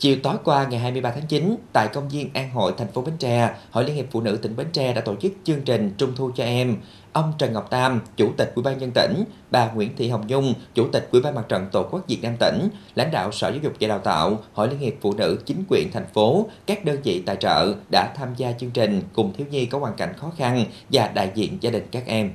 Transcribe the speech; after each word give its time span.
Chiều 0.00 0.16
tối 0.22 0.36
qua 0.44 0.66
ngày 0.70 0.80
23 0.80 1.10
tháng 1.10 1.26
9, 1.26 1.56
tại 1.72 1.88
công 1.92 2.08
viên 2.08 2.30
An 2.34 2.50
Hội, 2.50 2.72
thành 2.78 2.92
phố 2.92 3.02
Bến 3.02 3.14
Tre, 3.18 3.54
Hội 3.70 3.84
Liên 3.84 3.96
hiệp 3.96 4.06
Phụ 4.10 4.20
nữ 4.20 4.36
tỉnh 4.42 4.56
Bến 4.56 4.66
Tre 4.72 4.92
đã 4.92 5.00
tổ 5.00 5.16
chức 5.16 5.32
chương 5.44 5.62
trình 5.62 5.94
Trung 5.98 6.12
thu 6.16 6.30
cho 6.34 6.44
em. 6.44 6.76
Ông 7.12 7.32
Trần 7.38 7.52
Ngọc 7.52 7.70
Tam, 7.70 8.00
Chủ 8.16 8.30
tịch 8.36 8.52
Ủy 8.54 8.62
ban 8.62 8.78
nhân 8.78 8.90
tỉnh, 8.94 9.24
bà 9.50 9.70
Nguyễn 9.70 9.96
Thị 9.96 10.08
Hồng 10.08 10.26
Nhung, 10.26 10.54
Chủ 10.74 10.88
tịch 10.92 11.08
Ủy 11.12 11.20
ban 11.20 11.34
Mặt 11.34 11.44
trận 11.48 11.66
Tổ 11.72 11.82
quốc 11.90 12.04
Việt 12.08 12.18
Nam 12.22 12.32
tỉnh, 12.40 12.68
lãnh 12.94 13.10
đạo 13.10 13.32
Sở 13.32 13.48
Giáo 13.48 13.58
dục 13.62 13.72
và 13.80 13.88
Đào 13.88 13.98
tạo, 13.98 14.38
Hội 14.52 14.68
Liên 14.68 14.78
hiệp 14.78 14.94
Phụ 15.00 15.14
nữ 15.14 15.38
chính 15.46 15.64
quyền 15.68 15.92
thành 15.92 16.06
phố, 16.14 16.46
các 16.66 16.84
đơn 16.84 16.98
vị 17.02 17.22
tài 17.26 17.36
trợ 17.36 17.74
đã 17.92 18.12
tham 18.16 18.28
gia 18.36 18.52
chương 18.52 18.70
trình 18.70 19.02
cùng 19.12 19.32
thiếu 19.32 19.46
nhi 19.50 19.66
có 19.66 19.78
hoàn 19.78 19.94
cảnh 19.94 20.12
khó 20.16 20.32
khăn 20.36 20.64
và 20.92 21.08
đại 21.08 21.30
diện 21.34 21.58
gia 21.60 21.70
đình 21.70 21.86
các 21.90 22.06
em. 22.06 22.32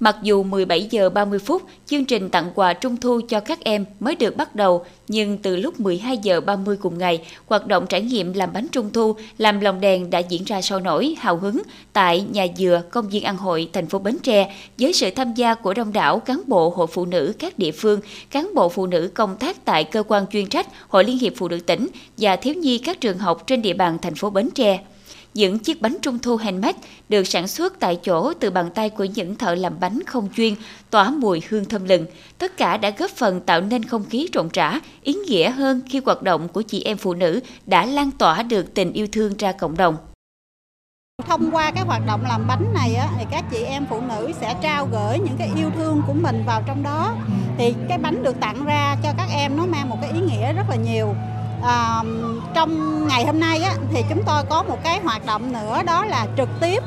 Mặc 0.00 0.16
dù 0.22 0.42
17 0.42 0.88
giờ 0.90 1.10
30 1.10 1.38
phút, 1.38 1.62
chương 1.86 2.04
trình 2.04 2.28
tặng 2.28 2.50
quà 2.54 2.72
trung 2.72 2.96
thu 2.96 3.20
cho 3.28 3.40
các 3.40 3.60
em 3.64 3.84
mới 4.00 4.16
được 4.16 4.36
bắt 4.36 4.54
đầu, 4.54 4.84
nhưng 5.08 5.38
từ 5.38 5.56
lúc 5.56 5.80
12 5.80 6.18
giờ 6.18 6.40
30 6.40 6.76
cùng 6.76 6.98
ngày, 6.98 7.22
hoạt 7.46 7.66
động 7.66 7.86
trải 7.86 8.02
nghiệm 8.02 8.32
làm 8.32 8.52
bánh 8.52 8.68
trung 8.72 8.90
thu, 8.92 9.14
làm 9.38 9.60
lồng 9.60 9.80
đèn 9.80 10.10
đã 10.10 10.18
diễn 10.18 10.44
ra 10.44 10.62
sôi 10.62 10.80
nổi, 10.80 11.14
hào 11.18 11.36
hứng 11.36 11.62
tại 11.92 12.24
nhà 12.32 12.46
dừa 12.56 12.82
công 12.90 13.08
viên 13.08 13.24
An 13.24 13.36
Hội, 13.36 13.68
thành 13.72 13.86
phố 13.86 13.98
Bến 13.98 14.18
Tre, 14.22 14.54
với 14.78 14.92
sự 14.92 15.10
tham 15.10 15.34
gia 15.34 15.54
của 15.54 15.74
đông 15.74 15.92
đảo 15.92 16.18
cán 16.18 16.42
bộ 16.46 16.70
hội 16.70 16.86
phụ 16.86 17.06
nữ 17.06 17.34
các 17.38 17.58
địa 17.58 17.72
phương, 17.72 18.00
cán 18.30 18.50
bộ 18.54 18.68
phụ 18.68 18.86
nữ 18.86 19.10
công 19.14 19.36
tác 19.36 19.64
tại 19.64 19.84
cơ 19.84 20.02
quan 20.02 20.26
chuyên 20.26 20.46
trách 20.46 20.66
Hội 20.88 21.04
Liên 21.04 21.18
hiệp 21.18 21.32
Phụ 21.36 21.48
nữ 21.48 21.60
tỉnh 21.60 21.88
và 22.18 22.36
thiếu 22.36 22.54
nhi 22.54 22.78
các 22.78 23.00
trường 23.00 23.18
học 23.18 23.46
trên 23.46 23.62
địa 23.62 23.74
bàn 23.74 23.98
thành 24.02 24.14
phố 24.14 24.30
Bến 24.30 24.48
Tre. 24.54 24.78
Những 25.34 25.58
chiếc 25.58 25.82
bánh 25.82 25.96
trung 26.02 26.18
thu 26.18 26.36
handmade 26.36 26.78
được 27.08 27.26
sản 27.26 27.48
xuất 27.48 27.80
tại 27.80 27.96
chỗ 27.96 28.32
từ 28.40 28.50
bàn 28.50 28.70
tay 28.74 28.90
của 28.90 29.04
những 29.04 29.36
thợ 29.36 29.54
làm 29.54 29.80
bánh 29.80 29.98
không 30.06 30.28
chuyên, 30.36 30.54
tỏa 30.90 31.10
mùi 31.10 31.42
hương 31.48 31.64
thơm 31.64 31.84
lừng. 31.84 32.06
Tất 32.38 32.56
cả 32.56 32.76
đã 32.76 32.90
góp 32.90 33.10
phần 33.10 33.40
tạo 33.40 33.60
nên 33.60 33.84
không 33.84 34.04
khí 34.10 34.28
rộn 34.32 34.48
rã, 34.52 34.80
ý 35.02 35.14
nghĩa 35.14 35.50
hơn 35.50 35.80
khi 35.88 36.00
hoạt 36.04 36.22
động 36.22 36.48
của 36.48 36.62
chị 36.62 36.82
em 36.82 36.96
phụ 36.96 37.14
nữ 37.14 37.40
đã 37.66 37.86
lan 37.86 38.10
tỏa 38.10 38.42
được 38.42 38.74
tình 38.74 38.92
yêu 38.92 39.06
thương 39.12 39.36
ra 39.38 39.52
cộng 39.52 39.76
đồng. 39.76 39.96
Thông 41.28 41.50
qua 41.50 41.70
cái 41.70 41.84
hoạt 41.84 42.06
động 42.06 42.22
làm 42.28 42.46
bánh 42.48 42.74
này 42.74 42.94
á, 42.94 43.08
thì 43.18 43.24
các 43.30 43.44
chị 43.50 43.58
em 43.58 43.86
phụ 43.90 44.00
nữ 44.00 44.30
sẽ 44.40 44.56
trao 44.62 44.88
gửi 44.92 45.18
những 45.18 45.36
cái 45.38 45.50
yêu 45.56 45.70
thương 45.76 46.02
của 46.06 46.14
mình 46.14 46.42
vào 46.46 46.62
trong 46.66 46.82
đó. 46.82 47.14
Thì 47.58 47.74
cái 47.88 47.98
bánh 47.98 48.22
được 48.22 48.40
tặng 48.40 48.64
ra 48.64 48.96
cho 49.02 49.12
các 49.16 49.28
em 49.32 49.56
nó 49.56 49.66
mang 49.66 49.88
một 49.88 49.96
cái 50.02 50.10
ý 50.12 50.20
nghĩa 50.20 50.52
rất 50.52 50.64
là 50.68 50.76
nhiều 50.76 51.14
à, 51.62 52.02
trong 52.54 53.06
ngày 53.08 53.26
hôm 53.26 53.40
nay 53.40 53.62
á, 53.62 53.72
thì 53.92 54.04
chúng 54.08 54.22
tôi 54.26 54.42
có 54.50 54.62
một 54.62 54.78
cái 54.84 55.00
hoạt 55.00 55.26
động 55.26 55.52
nữa 55.52 55.82
đó 55.86 56.04
là 56.04 56.26
trực 56.36 56.48
tiếp 56.60 56.82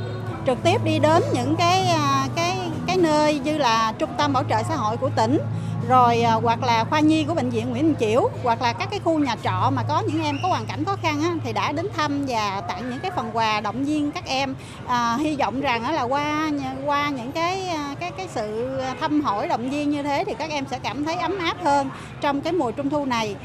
trực 0.47 0.63
tiếp 0.63 0.83
đi 0.83 0.99
đến 0.99 1.23
những 1.33 1.55
cái 1.55 1.85
à, 1.87 2.27
cái 2.35 2.57
cái 2.87 2.97
nơi 2.97 3.39
như 3.39 3.57
là 3.57 3.93
trung 3.99 4.09
tâm 4.17 4.33
bảo 4.33 4.43
trợ 4.49 4.63
xã 4.69 4.75
hội 4.75 4.97
của 4.97 5.09
tỉnh 5.15 5.39
rồi 5.87 6.21
à, 6.21 6.33
hoặc 6.33 6.63
là 6.63 6.83
khoa 6.83 6.99
nhi 6.99 7.23
của 7.23 7.33
bệnh 7.33 7.49
viện 7.49 7.69
Nguyễn 7.69 7.83
Đình 7.83 7.95
Chiểu 7.99 8.29
hoặc 8.43 8.61
là 8.61 8.73
các 8.73 8.89
cái 8.91 8.99
khu 9.03 9.19
nhà 9.19 9.35
trọ 9.43 9.69
mà 9.75 9.83
có 9.87 10.03
những 10.07 10.23
em 10.23 10.39
có 10.43 10.49
hoàn 10.49 10.65
cảnh 10.65 10.85
khó 10.85 10.95
khăn 11.01 11.21
á, 11.21 11.35
thì 11.43 11.53
đã 11.53 11.71
đến 11.71 11.87
thăm 11.95 12.25
và 12.27 12.61
tặng 12.61 12.89
những 12.89 12.99
cái 12.99 13.11
phần 13.15 13.29
quà 13.33 13.61
động 13.61 13.85
viên 13.85 14.11
các 14.11 14.25
em. 14.25 14.55
À, 14.87 15.17
hy 15.19 15.35
vọng 15.35 15.61
rằng 15.61 15.83
á, 15.83 15.91
là 15.91 16.01
qua 16.01 16.49
qua 16.85 17.09
những 17.09 17.31
cái 17.31 17.67
à, 17.67 17.95
cái 17.99 18.11
cái 18.11 18.27
sự 18.33 18.77
thăm 18.99 19.21
hỏi 19.21 19.47
động 19.47 19.69
viên 19.69 19.91
như 19.91 20.03
thế 20.03 20.23
thì 20.27 20.33
các 20.33 20.49
em 20.49 20.65
sẽ 20.71 20.79
cảm 20.79 21.05
thấy 21.05 21.15
ấm 21.15 21.37
áp 21.37 21.57
hơn 21.63 21.89
trong 22.21 22.41
cái 22.41 22.53
mùa 22.53 22.71
trung 22.71 22.89
thu 22.89 23.05
này. 23.05 23.35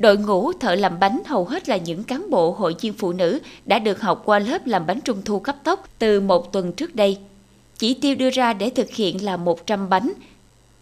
Đội 0.00 0.16
ngũ 0.16 0.52
thợ 0.52 0.74
làm 0.74 1.00
bánh 1.00 1.22
hầu 1.26 1.44
hết 1.44 1.68
là 1.68 1.76
những 1.76 2.04
cán 2.04 2.30
bộ 2.30 2.50
hội 2.52 2.74
viên 2.80 2.92
phụ 2.92 3.12
nữ 3.12 3.40
đã 3.64 3.78
được 3.78 4.00
học 4.00 4.22
qua 4.24 4.38
lớp 4.38 4.66
làm 4.66 4.86
bánh 4.86 5.00
trung 5.00 5.22
thu 5.24 5.38
cấp 5.38 5.56
tốc 5.64 5.88
từ 5.98 6.20
một 6.20 6.52
tuần 6.52 6.72
trước 6.72 6.94
đây. 6.94 7.18
Chỉ 7.78 7.94
tiêu 7.94 8.14
đưa 8.14 8.30
ra 8.30 8.52
để 8.52 8.70
thực 8.70 8.90
hiện 8.90 9.24
là 9.24 9.36
100 9.36 9.88
bánh. 9.88 10.12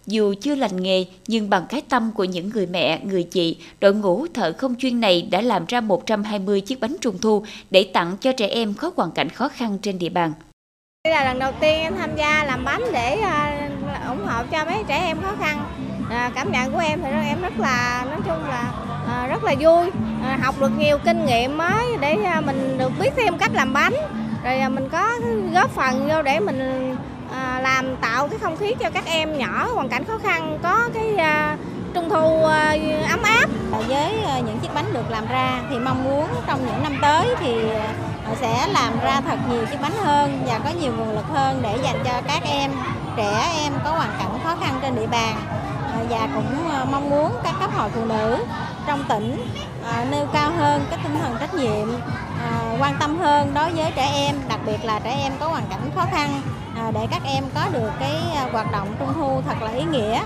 Dù 0.06 0.34
chưa 0.40 0.54
lành 0.54 0.82
nghề, 0.82 1.04
nhưng 1.26 1.50
bằng 1.50 1.66
cái 1.68 1.80
tâm 1.88 2.10
của 2.14 2.24
những 2.24 2.50
người 2.50 2.66
mẹ, 2.66 3.00
người 3.04 3.22
chị, 3.22 3.56
đội 3.80 3.94
ngũ 3.94 4.26
thợ 4.26 4.52
không 4.52 4.74
chuyên 4.78 5.00
này 5.00 5.22
đã 5.22 5.40
làm 5.40 5.64
ra 5.68 5.80
120 5.80 6.60
chiếc 6.60 6.80
bánh 6.80 6.96
trung 7.00 7.18
thu 7.18 7.44
để 7.70 7.90
tặng 7.92 8.16
cho 8.20 8.32
trẻ 8.32 8.46
em 8.46 8.74
có 8.74 8.90
hoàn 8.96 9.10
cảnh 9.10 9.28
khó 9.28 9.48
khăn 9.48 9.78
trên 9.82 9.98
địa 9.98 10.08
bàn. 10.08 10.32
Đây 11.04 11.14
là 11.14 11.24
lần 11.24 11.38
đầu 11.38 11.52
tiên 11.60 11.78
em 11.78 11.94
tham 11.96 12.10
gia 12.16 12.44
làm 12.44 12.64
bánh 12.64 12.82
để 12.92 13.16
à, 13.16 13.68
ủng 14.08 14.26
hộ 14.26 14.42
cho 14.50 14.64
mấy 14.64 14.76
trẻ 14.88 14.98
em 14.98 15.20
khó 15.22 15.36
khăn. 15.40 15.64
À, 16.10 16.30
cảm 16.34 16.52
nhận 16.52 16.72
của 16.72 16.78
em 16.78 17.00
thì 17.02 17.10
em 17.28 17.42
rất 17.42 17.58
là 17.58 18.04
nói 18.10 18.20
chung 18.26 18.48
là 18.48 18.64
à, 19.08 19.26
rất 19.26 19.44
là 19.44 19.54
vui. 19.60 19.90
À, 20.24 20.38
học 20.42 20.54
được 20.60 20.78
nhiều 20.78 20.98
kinh 20.98 21.26
nghiệm 21.26 21.58
mới 21.58 21.96
để 22.00 22.16
à, 22.24 22.40
mình 22.40 22.78
được 22.78 22.92
biết 23.00 23.10
thêm 23.16 23.38
cách 23.38 23.50
làm 23.54 23.72
bánh. 23.72 23.94
Rồi 24.44 24.58
à, 24.58 24.68
mình 24.68 24.88
có 24.88 25.08
góp 25.52 25.70
phần 25.70 26.08
vô 26.08 26.22
để 26.22 26.40
mình 26.40 26.96
à, 27.32 27.60
làm 27.62 27.96
tạo 27.96 28.28
cái 28.28 28.38
không 28.38 28.56
khí 28.56 28.74
cho 28.80 28.90
các 28.90 29.04
em 29.06 29.38
nhỏ 29.38 29.68
hoàn 29.74 29.88
cảnh 29.88 30.04
khó 30.04 30.18
khăn 30.22 30.58
có 30.62 30.88
cái 30.94 31.16
à, 31.16 31.56
trung 31.94 32.08
thu 32.10 32.44
à, 32.44 32.76
ấm 33.10 33.22
áp. 33.22 33.46
Với 33.88 34.22
à, 34.26 34.38
những 34.38 34.58
chiếc 34.58 34.74
bánh 34.74 34.92
được 34.92 35.10
làm 35.10 35.26
ra 35.26 35.60
thì 35.70 35.78
mong 35.78 36.04
muốn 36.04 36.26
trong 36.46 36.66
những 36.66 36.82
năm 36.82 36.98
tới 37.02 37.26
thì 37.40 37.70
à, 37.70 38.34
sẽ 38.40 38.66
làm 38.72 39.00
ra 39.04 39.20
thật 39.20 39.36
nhiều 39.50 39.66
chiếc 39.66 39.80
bánh 39.82 39.96
hơn 40.04 40.42
và 40.46 40.58
có 40.58 40.70
nhiều 40.80 40.92
nguồn 40.98 41.14
lực 41.14 41.26
hơn 41.32 41.60
để 41.62 41.78
dành 41.82 41.96
cho 42.04 42.20
các 42.28 42.42
em 42.42 42.70
trẻ 43.16 43.50
em 43.62 43.72
có 43.84 43.90
hoàn 43.90 44.10
cảnh 44.18 44.38
khó 44.44 44.56
khăn 44.60 44.78
trên 44.82 44.96
địa 44.96 45.06
bàn 45.06 45.36
và 46.10 46.28
cũng 46.34 46.68
ờ, 46.70 46.84
mong 46.90 47.10
muốn 47.10 47.32
các 47.44 47.54
cấp 47.60 47.70
hội 47.74 47.90
phụ 47.94 48.04
nữ 48.04 48.44
trong 48.86 49.04
tỉnh 49.08 49.46
ờ, 49.84 50.04
nêu 50.10 50.26
cao 50.32 50.52
hơn 50.56 50.84
cái 50.90 50.98
tinh 51.02 51.18
thần 51.20 51.36
trách 51.40 51.54
nhiệm 51.54 51.88
ờ, 52.42 52.76
quan 52.80 52.94
tâm 53.00 53.18
hơn 53.18 53.54
đối 53.54 53.72
với 53.72 53.92
trẻ 53.96 54.10
em, 54.14 54.36
đặc 54.48 54.60
biệt 54.66 54.84
là 54.84 55.00
trẻ 55.04 55.10
em 55.22 55.32
có 55.40 55.48
hoàn 55.48 55.64
cảnh 55.70 55.90
khó 55.94 56.04
khăn 56.10 56.40
để 56.94 57.06
các 57.10 57.22
em 57.24 57.44
có 57.54 57.68
được 57.72 57.90
cái 58.00 58.16
hoạt 58.52 58.72
động 58.72 58.94
trung 58.98 59.12
thu 59.14 59.42
thật 59.46 59.62
là 59.62 59.70
ý 59.70 59.84
nghĩa. 59.84 60.20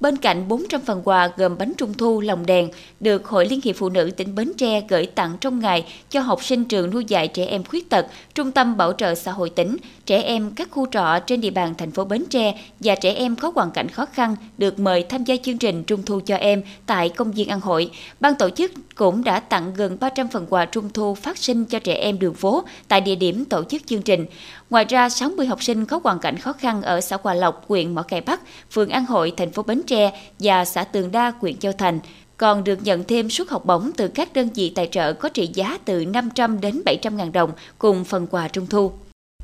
Bên 0.00 0.16
cạnh 0.16 0.48
400 0.48 0.80
phần 0.80 1.02
quà 1.04 1.30
gồm 1.36 1.58
bánh 1.58 1.72
trung 1.76 1.94
thu, 1.94 2.20
lồng 2.20 2.46
đèn 2.46 2.70
được 3.00 3.28
Hội 3.28 3.46
Liên 3.46 3.60
hiệp 3.64 3.76
Phụ 3.76 3.88
nữ 3.88 4.10
tỉnh 4.16 4.34
Bến 4.34 4.52
Tre 4.56 4.80
gửi 4.88 5.06
tặng 5.06 5.36
trong 5.40 5.60
ngày 5.60 5.84
cho 6.10 6.20
học 6.20 6.44
sinh 6.44 6.64
trường 6.64 6.90
nuôi 6.90 7.04
dạy 7.04 7.28
trẻ 7.28 7.44
em 7.46 7.64
khuyết 7.64 7.90
tật, 7.90 8.06
Trung 8.34 8.52
tâm 8.52 8.76
Bảo 8.76 8.92
trợ 8.92 9.14
xã 9.14 9.32
hội 9.32 9.50
tỉnh, 9.50 9.76
trẻ 10.06 10.22
em 10.22 10.50
các 10.50 10.68
khu 10.70 10.86
trọ 10.90 11.18
trên 11.26 11.40
địa 11.40 11.50
bàn 11.50 11.74
thành 11.78 11.90
phố 11.90 12.04
Bến 12.04 12.24
Tre 12.30 12.54
và 12.80 12.94
trẻ 12.94 13.12
em 13.12 13.36
có 13.36 13.52
hoàn 13.54 13.70
cảnh 13.70 13.88
khó 13.88 14.06
khăn 14.06 14.36
được 14.58 14.78
mời 14.78 15.02
tham 15.02 15.24
gia 15.24 15.36
chương 15.42 15.58
trình 15.58 15.84
Trung 15.84 16.02
thu 16.02 16.20
cho 16.26 16.36
em 16.36 16.62
tại 16.86 17.08
công 17.08 17.32
viên 17.32 17.48
An 17.48 17.60
Hội. 17.60 17.90
Ban 18.20 18.34
tổ 18.34 18.50
chức 18.50 18.72
cũng 18.94 19.24
đã 19.24 19.40
tặng 19.40 19.74
gần 19.76 19.96
300 20.00 20.28
phần 20.28 20.46
quà 20.50 20.64
trung 20.64 20.90
thu 20.94 21.14
phát 21.14 21.38
sinh 21.38 21.64
cho 21.64 21.78
trẻ 21.78 21.94
em 21.94 22.18
đường 22.18 22.34
phố 22.34 22.64
tại 22.88 23.00
địa 23.00 23.14
điểm 23.14 23.44
tổ 23.44 23.64
chức 23.64 23.86
chương 23.86 24.02
trình. 24.02 24.26
Ngoài 24.70 24.84
ra, 24.84 25.08
60 25.08 25.46
học 25.46 25.62
sinh 25.62 25.86
có 25.86 26.00
hoàn 26.04 26.18
cảnh 26.18 26.38
khó 26.38 26.52
khăn 26.52 26.82
ở 26.82 27.00
xã 27.00 27.18
Hòa 27.22 27.34
Lộc, 27.34 27.68
huyện 27.68 27.94
Mỏ 27.94 28.02
Cày 28.02 28.20
Bắc, 28.20 28.40
phường 28.70 28.88
An 28.88 29.04
Hội, 29.06 29.32
thành 29.36 29.52
phố 29.52 29.62
Bến 29.62 29.82
Tre 29.86 30.12
và 30.38 30.64
xã 30.64 30.84
Tường 30.84 31.12
Đa, 31.12 31.32
huyện 31.40 31.56
Châu 31.56 31.72
Thành 31.72 32.00
còn 32.36 32.64
được 32.64 32.78
nhận 32.82 33.04
thêm 33.04 33.30
suất 33.30 33.48
học 33.48 33.66
bổng 33.66 33.90
từ 33.96 34.08
các 34.08 34.32
đơn 34.32 34.48
vị 34.54 34.72
tài 34.74 34.86
trợ 34.86 35.12
có 35.12 35.28
trị 35.28 35.50
giá 35.54 35.78
từ 35.84 36.04
500 36.04 36.60
đến 36.60 36.82
700 36.84 37.16
ngàn 37.16 37.32
đồng 37.32 37.50
cùng 37.78 38.04
phần 38.04 38.26
quà 38.30 38.48
trung 38.48 38.66
thu. 38.66 38.92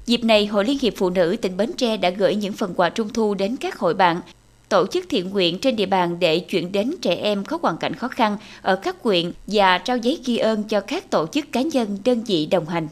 Dịp 0.07 0.25
này, 0.25 0.47
Hội 0.47 0.65
Liên 0.65 0.79
hiệp 0.83 0.93
Phụ 0.97 1.11
nữ 1.11 1.37
tỉnh 1.43 1.57
Bến 1.57 1.73
Tre 1.77 1.97
đã 1.97 2.11
gửi 2.11 2.35
những 2.35 2.53
phần 2.53 2.75
quà 2.77 2.91
trung 2.91 3.09
thu 3.09 3.35
đến 3.35 3.57
các 3.57 3.79
hội 3.79 3.95
bạn, 3.95 4.21
tổ 4.69 4.87
chức 4.87 5.05
thiện 5.09 5.31
nguyện 5.31 5.59
trên 5.59 5.77
địa 5.77 5.87
bàn 5.87 6.19
để 6.19 6.39
chuyển 6.39 6.73
đến 6.73 6.95
trẻ 7.03 7.15
em 7.15 7.45
có 7.45 7.59
hoàn 7.63 7.77
cảnh 7.77 7.95
khó 7.95 8.09
khăn 8.09 8.37
ở 8.63 8.77
các 8.77 8.97
huyện 9.03 9.33
và 9.47 9.79
trao 9.79 9.97
giấy 9.97 10.19
ghi 10.25 10.37
ơn 10.37 10.63
cho 10.63 10.81
các 10.81 11.11
tổ 11.11 11.27
chức 11.27 11.53
cá 11.53 11.63
nhân 11.63 11.99
đơn 12.05 12.25
vị 12.25 12.47
đồng 12.47 12.67
hành. 12.67 12.89